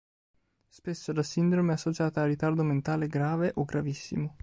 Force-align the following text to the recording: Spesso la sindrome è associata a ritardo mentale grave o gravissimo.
Spesso 0.67 1.13
la 1.13 1.21
sindrome 1.21 1.69
è 1.69 1.73
associata 1.73 2.21
a 2.21 2.25
ritardo 2.25 2.63
mentale 2.63 3.05
grave 3.05 3.51
o 3.53 3.65
gravissimo. 3.65 4.35